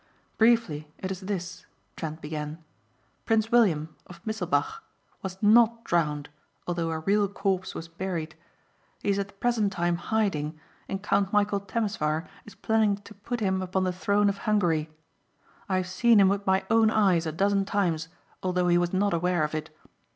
"Briefly 0.39 0.91
it 0.97 1.11
is 1.11 1.21
this," 1.21 1.67
Trent 1.95 2.21
began, 2.21 2.57
"Prince 3.25 3.51
William, 3.51 3.95
of 4.07 4.19
Misselbach, 4.25 4.81
was 5.21 5.37
not 5.43 5.83
drowned 5.83 6.27
although 6.65 6.89
a 6.89 6.97
real 6.97 7.27
corpse 7.27 7.75
was 7.75 7.87
buried. 7.87 8.33
He 9.03 9.09
is 9.11 9.19
at 9.19 9.27
the 9.27 9.35
present 9.35 9.71
time 9.71 9.97
hiding 9.97 10.59
and 10.89 11.03
Count 11.03 11.31
Michæl 11.31 11.67
Temesvar 11.67 12.27
is 12.47 12.55
planning 12.55 12.97
to 12.97 13.13
put 13.13 13.41
him 13.41 13.61
upon 13.61 13.83
the 13.83 13.93
throne 13.93 14.27
of 14.27 14.39
Hungary. 14.39 14.89
I 15.69 15.75
have 15.77 15.87
seen 15.87 16.19
him 16.19 16.29
with 16.29 16.47
my 16.47 16.65
own 16.71 16.89
eyes 16.89 17.27
a 17.27 17.31
dozen 17.31 17.63
times 17.63 18.07
although 18.41 18.69
he 18.69 18.79
was 18.79 18.93
not 18.93 19.13
aware 19.13 19.43
of 19.43 19.53
it. 19.53 19.69